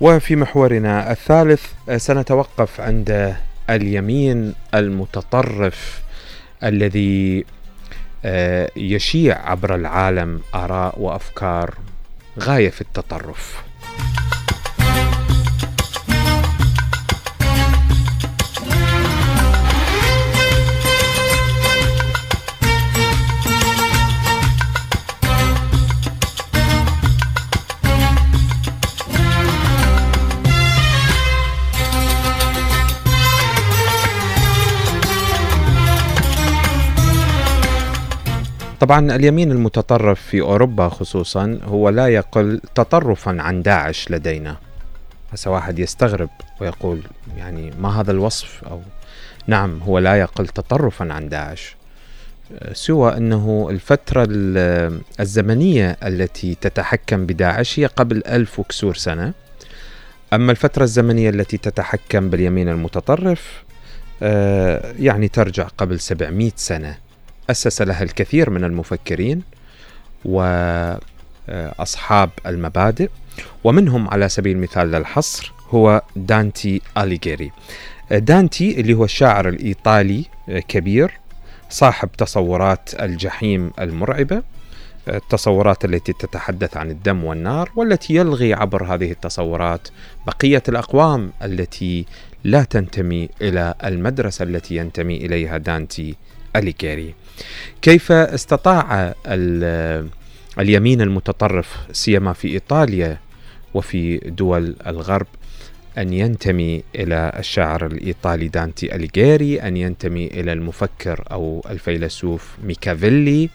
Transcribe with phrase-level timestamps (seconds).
[0.00, 1.62] وفي محورنا الثالث
[1.96, 3.36] سنتوقف عند
[3.70, 6.02] اليمين المتطرف
[6.64, 7.44] الذي
[8.24, 11.74] آه، يشيع عبر العالم آراء وأفكار
[12.40, 13.62] غاية في التطرف.
[38.80, 44.56] طبعا اليمين المتطرف في أوروبا خصوصا هو لا يقل تطرفا عن داعش لدينا.
[45.32, 46.28] هسه واحد يستغرب
[46.60, 47.00] ويقول
[47.36, 48.80] يعني ما هذا الوصف أو
[49.46, 51.76] نعم هو لا يقل تطرفا عن داعش.
[52.72, 54.26] سوى أنه الفترة
[55.20, 59.32] الزمنية التي تتحكم بداعش هي قبل ألف وكسور سنة.
[60.32, 63.62] أما الفترة الزمنية التي تتحكم باليمين المتطرف
[64.22, 67.07] آه، يعني ترجع قبل 700 سنة.
[67.50, 69.42] أسس لها الكثير من المفكرين
[71.48, 73.10] وأصحاب المبادئ
[73.64, 77.50] ومنهم على سبيل المثال للحصر هو دانتي أليغيري.
[78.10, 80.24] دانتي اللي هو الشاعر الإيطالي
[80.68, 81.12] كبير
[81.70, 84.42] صاحب تصورات الجحيم المرعبة
[85.08, 89.88] التصورات التي تتحدث عن الدم والنار والتي يلغي عبر هذه التصورات
[90.26, 92.06] بقية الأقوام التي
[92.44, 96.14] لا تنتمي إلى المدرسة التي ينتمي إليها دانتي
[96.56, 97.14] أليغيري
[97.82, 99.14] كيف استطاع
[100.58, 103.18] اليمين المتطرف سيما في إيطاليا
[103.74, 105.26] وفي دول الغرب
[105.98, 113.50] أن ينتمي إلى الشاعر الإيطالي دانتي اليغيري أن ينتمي إلى المفكر أو الفيلسوف ميكافيلي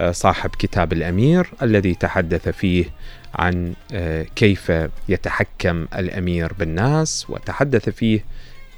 [0.00, 2.84] آه، صاحب كتاب الأمير الذي تحدث فيه
[3.34, 4.72] عن آه، كيف
[5.08, 8.24] يتحكم الأمير بالناس وتحدث فيه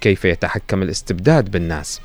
[0.01, 2.01] كيف يتحكم الاستبداد بالناس.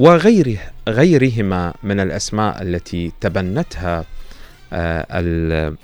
[0.00, 4.04] وغيره غيرهما من الأسماء التي تبنتها
[4.72, 5.74] آه،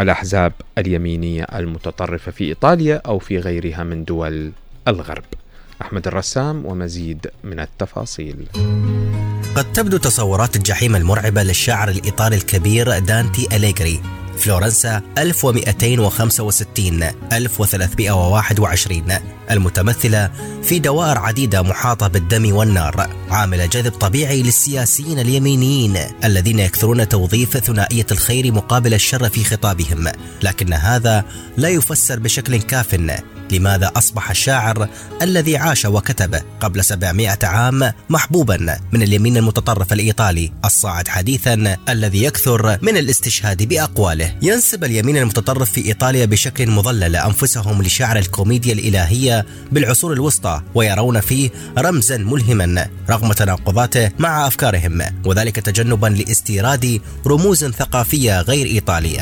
[0.00, 4.52] الأحزاب اليمينية المتطرفة في إيطاليا أو في غيرها من دول
[4.88, 5.24] الغرب.
[5.82, 8.46] أحمد الرسام ومزيد من التفاصيل.
[9.54, 14.00] قد تبدو تصورات الجحيم المرعبة للشاعر الإيطالي الكبير دانتي أليغري
[14.38, 17.02] فلورنسا 1265
[17.32, 19.02] 1321
[19.50, 20.30] المتمثلة
[20.62, 28.06] في دوائر عديدة محاطة بالدم والنار عامل جذب طبيعي للسياسيين اليمينيين الذين يكثرون توظيف ثنائية
[28.10, 30.08] الخير مقابل الشر في خطابهم.
[30.42, 31.24] لكن هذا
[31.56, 32.94] لا يفسر بشكل كاف
[33.52, 34.88] لماذا أصبح الشاعر
[35.22, 42.78] الذي عاش وكتب قبل 700 عام محبوبا من اليمين المتطرف الإيطالي الصاعد حديثا الذي يكثر
[42.82, 44.34] من الاستشهاد بأقواله.
[44.42, 51.50] ينسب اليمين المتطرف في إيطاليا بشكل مضلل أنفسهم لشعر الكوميديا الإلهية بالعصور الوسطى ويرون فيه
[51.78, 59.20] رمزا ملهما رغم تناقضاته مع أفكارهم وذلك تجنبا لاستيراد رموز ثقافية غير إيطالية.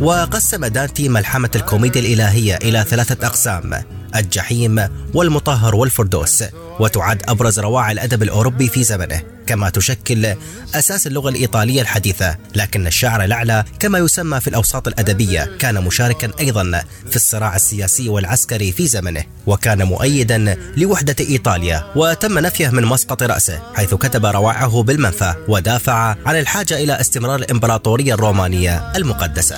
[0.00, 3.84] وقسم دانتي ملحمة الكوميديا الإلهية إلى ثلاثة أقسام
[4.16, 6.44] الجحيم والمطهر والفردوس
[6.80, 9.22] وتعد أبرز رواعي الأدب الأوروبي في زمنه.
[9.46, 10.34] كما تشكل
[10.74, 16.82] أساس اللغة الإيطالية الحديثة لكن الشعر الأعلى كما يسمى في الأوساط الأدبية كان مشاركا أيضا
[17.10, 23.62] في الصراع السياسي والعسكري في زمنه وكان مؤيدا لوحدة إيطاليا وتم نفيه من مسقط رأسه
[23.74, 28.79] حيث كتب رواعه بالمنفى ودافع عن الحاجة إلى استمرار الإمبراطورية الرومانية.
[28.96, 29.56] المقدسة.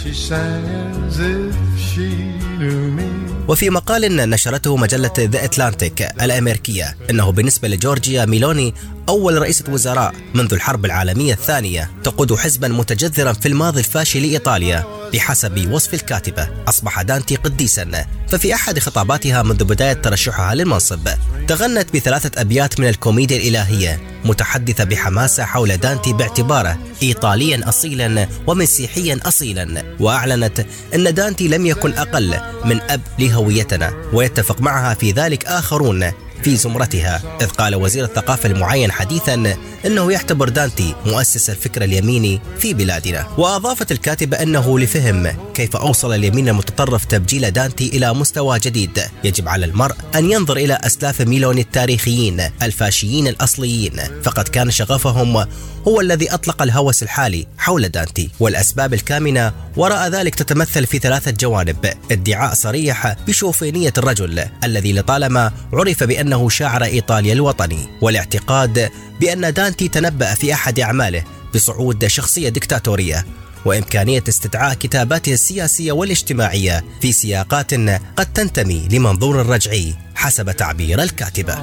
[3.49, 8.75] وفي مقال نشرته مجلة ذا أتلانتيك الأمريكية أنه بالنسبة لجورجيا ميلوني
[9.09, 15.73] أول رئيسة وزراء منذ الحرب العالمية الثانية تقود حزبا متجذرا في الماضي الفاشي لإيطاليا بحسب
[15.73, 16.49] وصف الكاتبة.
[16.69, 21.09] أصبح دانتي قديسا ففي أحد خطاباتها منذ بداية ترشحها للمنصب.
[21.49, 29.85] تغنت بثلاثة أبيات من الكوميديا الإلهية متحدثة بحماسة حول دانتي باعتباره إيطاليا أصيلا ومسيحيا أصيلا
[30.01, 36.13] وأعلنت أن دانتي لم يكن أقل من أب لهويتنا ويتفق معها في ذلك آخرون
[36.43, 39.57] في زمرتها إذ قال وزير الثقافة المعين حديثا
[39.87, 43.27] أنه يعتبر دانتي مؤسس الفكر اليميني في بلادنا.
[43.39, 49.67] وأضافت الكاتبة أنه لفهم كيف أوصل اليمين المتطرف تبجيل دانتي إلى مستوى جديد؟ يجب على
[49.67, 53.93] المرء أن ينظر إلى أسلاف ميلوني التاريخيين الفاشيين الأصليين.
[54.23, 55.47] فقد كان شغفهم
[55.89, 61.93] هو الذي أطلق الهوس الحالي حول دانتي والأسباب الكامنة وراء ذلك تتمثل في ثلاثة جوانب.
[62.11, 68.91] ادعاء صريح بشوفينية الرجل الذي لطالما عرف بأنه شاعر إيطاليا الوطني والاعتقاد
[69.21, 71.25] بأن دانتي تنبأ في أحد أعماله
[71.55, 73.27] بصعود شخصية دكتاتورية.
[73.65, 77.75] وإمكانية استدعاء كتاباته السياسية والاجتماعية في سياقات
[78.17, 81.59] قد تنتمي لمنظور الرجعي حسب تعبير الكاتبة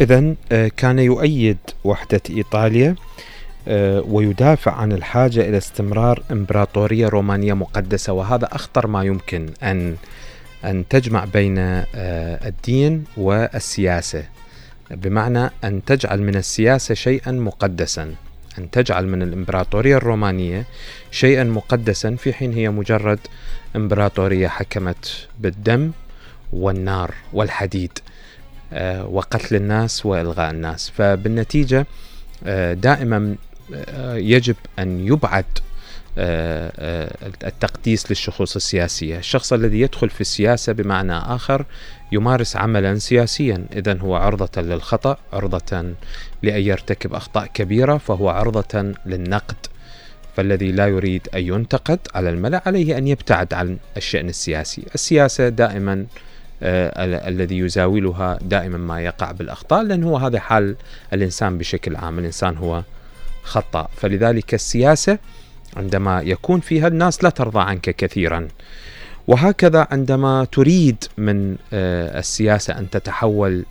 [0.00, 2.94] إذا آه، كان يؤيد وحدة إيطاليا
[3.68, 9.96] آه، ويدافع عن الحاجة إلى استمرار إمبراطورية رومانية مقدسة وهذا أخطر ما يمكن أن
[10.64, 14.24] أن تجمع بين آه، الدين والسياسة.
[14.90, 18.14] بمعنى أن تجعل من السياسة شيئا مقدسا
[18.58, 20.66] أن تجعل من الإمبراطورية الرومانية
[21.10, 23.18] شيئا مقدسا في حين هي مجرد
[23.76, 25.90] إمبراطورية حكمت بالدم
[26.52, 27.98] والنار والحديد
[28.72, 30.90] آه، وقتل الناس وإلغاء الناس.
[30.90, 31.86] فبالنتيجة
[32.44, 33.36] آه، دائما
[33.74, 35.44] آه، يجب أن يبعد
[36.18, 41.64] التقديس للشخوص السياسية، الشخص الذي يدخل في السياسة بمعنى آخر
[42.12, 45.94] يمارس عملا سياسيا، اذا هو عرضة للخطأ، عرضة
[46.42, 49.56] لأن يرتكب أخطاء كبيرة، فهو عرضة للنقد.
[50.36, 56.06] فالذي لا يريد أن ينتقد على الملأ عليه أن يبتعد عن الشأن السياسي، السياسة دائما
[56.62, 60.76] آه الذي يزاولها دائما ما يقع بالأخطاء لأن هو هذا حال
[61.12, 62.18] الإنسان بشكل عام.
[62.18, 62.82] الإنسان هو
[63.42, 65.18] خطاء فلذلك السياسة
[65.76, 68.48] عندما يكون فيها الناس لا ترضى عنك كثيرا.
[69.26, 73.64] وهكذا عندما تريد من آه السياسة أن تتحول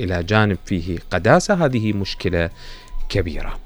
[0.00, 2.50] إلى جانب فيه قداسة هذه مشكلة
[3.08, 3.58] كبيرة.